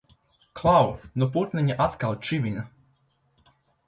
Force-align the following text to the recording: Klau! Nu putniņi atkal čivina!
Klau! 0.59 0.87
Nu 1.23 1.27
putniņi 1.35 1.75
atkal 1.85 2.17
čivina! 2.29 2.65